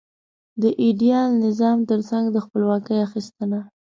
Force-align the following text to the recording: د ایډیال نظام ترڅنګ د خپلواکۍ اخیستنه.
د 0.61 0.63
ایډیال 0.83 1.29
نظام 1.45 1.77
ترڅنګ 1.89 2.25
د 2.31 2.37
خپلواکۍ 2.45 2.97
اخیستنه. 3.07 3.59